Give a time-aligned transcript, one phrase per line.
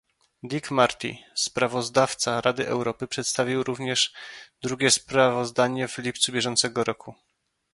[0.43, 4.13] Dick Marty, sprawozdawca Rady Europy przedstawił również
[4.61, 6.95] drugie sprawozdanie w lipcu br